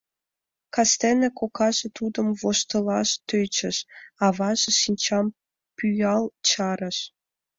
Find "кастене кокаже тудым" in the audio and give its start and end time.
0.73-2.27